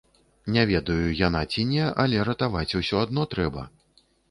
[0.53, 3.71] Не ведаю, яна ці не, але ратаваць усё адно трэба.